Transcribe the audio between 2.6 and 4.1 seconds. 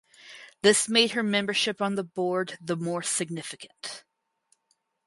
more significant.